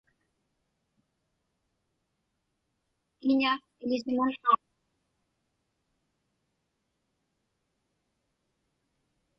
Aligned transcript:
Kiña 3.21 3.51
iḷisimałhaaqpauŋ? 3.81 4.61